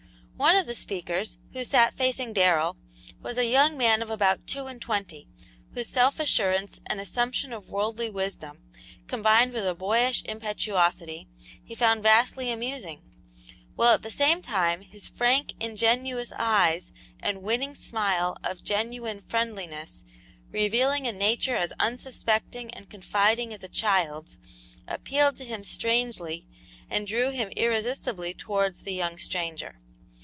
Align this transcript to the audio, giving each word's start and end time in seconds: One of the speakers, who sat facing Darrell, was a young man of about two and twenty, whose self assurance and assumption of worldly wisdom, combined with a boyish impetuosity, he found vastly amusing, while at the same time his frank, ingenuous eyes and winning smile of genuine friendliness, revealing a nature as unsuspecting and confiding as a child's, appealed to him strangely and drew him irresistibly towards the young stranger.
One 0.41 0.55
of 0.55 0.65
the 0.65 0.73
speakers, 0.73 1.37
who 1.53 1.63
sat 1.63 1.93
facing 1.95 2.33
Darrell, 2.33 2.75
was 3.21 3.37
a 3.37 3.45
young 3.45 3.77
man 3.77 4.01
of 4.01 4.09
about 4.09 4.47
two 4.47 4.65
and 4.65 4.81
twenty, 4.81 5.27
whose 5.75 5.87
self 5.87 6.19
assurance 6.19 6.81
and 6.87 6.99
assumption 6.99 7.53
of 7.53 7.69
worldly 7.69 8.09
wisdom, 8.09 8.63
combined 9.05 9.53
with 9.53 9.67
a 9.67 9.75
boyish 9.75 10.23
impetuosity, 10.23 11.27
he 11.63 11.75
found 11.75 12.01
vastly 12.01 12.49
amusing, 12.49 13.03
while 13.75 13.93
at 13.93 14.01
the 14.01 14.09
same 14.09 14.41
time 14.41 14.81
his 14.81 15.07
frank, 15.07 15.53
ingenuous 15.59 16.33
eyes 16.35 16.91
and 17.21 17.43
winning 17.43 17.75
smile 17.75 18.35
of 18.43 18.63
genuine 18.63 19.21
friendliness, 19.27 20.05
revealing 20.51 21.05
a 21.05 21.11
nature 21.11 21.55
as 21.55 21.71
unsuspecting 21.79 22.73
and 22.73 22.89
confiding 22.89 23.53
as 23.53 23.61
a 23.63 23.69
child's, 23.69 24.39
appealed 24.87 25.37
to 25.37 25.45
him 25.45 25.63
strangely 25.63 26.47
and 26.89 27.05
drew 27.05 27.29
him 27.29 27.49
irresistibly 27.49 28.33
towards 28.33 28.81
the 28.81 28.93
young 28.95 29.19
stranger. 29.19 29.75